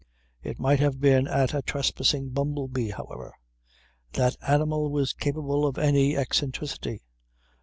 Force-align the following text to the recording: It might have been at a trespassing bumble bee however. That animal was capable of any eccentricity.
It 0.41 0.57
might 0.59 0.79
have 0.79 0.99
been 0.99 1.27
at 1.27 1.53
a 1.53 1.61
trespassing 1.61 2.29
bumble 2.29 2.67
bee 2.67 2.89
however. 2.89 3.35
That 4.13 4.35
animal 4.41 4.89
was 4.89 5.13
capable 5.13 5.63
of 5.63 5.77
any 5.77 6.17
eccentricity. 6.17 7.03